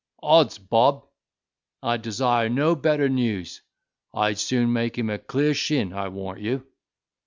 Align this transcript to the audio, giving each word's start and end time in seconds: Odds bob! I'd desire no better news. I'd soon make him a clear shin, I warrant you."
Odds 0.23 0.57
bob! 0.57 1.05
I'd 1.83 2.01
desire 2.01 2.49
no 2.49 2.73
better 2.75 3.07
news. 3.07 3.61
I'd 4.15 4.39
soon 4.39 4.73
make 4.73 4.97
him 4.97 5.11
a 5.11 5.19
clear 5.19 5.53
shin, 5.53 5.93
I 5.93 6.07
warrant 6.07 6.43
you." 6.43 6.65